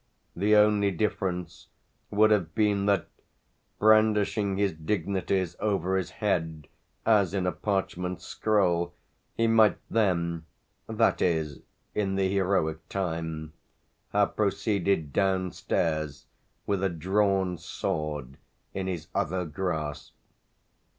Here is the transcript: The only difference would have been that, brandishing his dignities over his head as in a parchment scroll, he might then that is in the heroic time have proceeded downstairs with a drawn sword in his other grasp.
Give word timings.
The 0.35 0.55
only 0.55 0.89
difference 0.89 1.67
would 2.09 2.31
have 2.31 2.55
been 2.55 2.87
that, 2.87 3.07
brandishing 3.77 4.57
his 4.57 4.73
dignities 4.73 5.55
over 5.59 5.95
his 5.95 6.09
head 6.09 6.67
as 7.05 7.35
in 7.35 7.45
a 7.45 7.51
parchment 7.51 8.19
scroll, 8.19 8.95
he 9.37 9.45
might 9.45 9.77
then 9.91 10.47
that 10.89 11.21
is 11.21 11.59
in 11.93 12.15
the 12.15 12.27
heroic 12.33 12.89
time 12.89 13.53
have 14.09 14.35
proceeded 14.35 15.13
downstairs 15.13 16.25
with 16.65 16.83
a 16.83 16.89
drawn 16.89 17.59
sword 17.59 18.37
in 18.73 18.87
his 18.87 19.07
other 19.13 19.45
grasp. 19.45 20.15